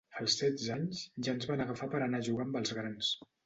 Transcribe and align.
Als 0.19 0.37
setze 0.43 0.71
anys, 0.75 1.03
ja 1.29 1.35
ens 1.35 1.47
van 1.51 1.63
agafar 1.67 1.93
per 1.95 2.03
anar 2.09 2.23
a 2.25 2.31
jugar 2.31 2.51
amb 2.51 2.61
els 2.65 2.77
grans. 2.83 3.17